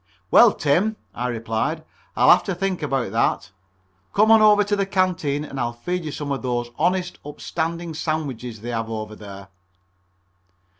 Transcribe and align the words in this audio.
"Well, 0.31 0.51
Tim," 0.53 0.95
I 1.13 1.27
replied, 1.27 1.83
"I'll 2.15 2.31
have 2.31 2.43
to 2.45 2.55
think 2.55 2.81
about 2.81 3.11
that. 3.11 3.51
Come 4.15 4.31
on 4.31 4.41
over 4.41 4.63
to 4.63 4.75
the 4.75 4.87
canteen 4.87 5.45
and 5.45 5.59
I'll 5.59 5.73
feed 5.73 6.05
you 6.05 6.11
some 6.11 6.31
of 6.31 6.41
those 6.41 6.71
honest, 6.79 7.19
upstanding 7.23 7.93
sandwiches 7.93 8.61
they 8.61 8.71
have 8.71 8.89
over 8.89 9.15
there." 9.15 9.49